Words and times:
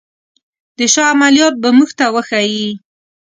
د 0.77 0.79
شاه 0.93 1.09
عملیات 1.13 1.53
به 1.61 1.69
موږ 1.77 1.89
ته 1.97 2.05
وښيي. 2.13 2.67